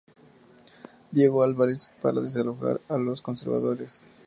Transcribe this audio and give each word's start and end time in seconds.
Diego 1.11 1.43
Álvarez 1.43 1.91
para 2.01 2.21
desalojar 2.21 2.81
a 2.89 2.97
los 2.97 3.21
Conservadores. 3.21 4.01